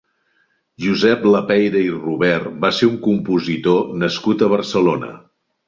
Josep 0.85 1.27
Lapeyra 1.33 1.83
i 1.89 1.91
Rubert 1.99 2.49
va 2.65 2.73
ser 2.79 2.91
un 2.95 2.97
compositor 3.05 3.95
nascut 4.07 4.43
a 4.49 4.53
Barcelona. 4.59 5.15